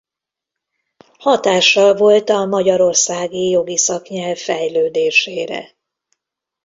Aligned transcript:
Hatással 1.19 1.95
volt 1.95 2.29
a 2.29 2.45
magyarországi 2.45 3.49
jogi 3.49 3.77
szaknyelv 3.77 4.37
fejlődésére. 4.37 5.75